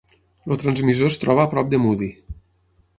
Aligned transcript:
El 0.47 0.57
transmissor 0.63 1.11
es 1.15 1.19
troba 1.25 1.45
a 1.47 1.53
prop 1.55 1.73
de 1.75 1.85
Moody. 1.87 2.13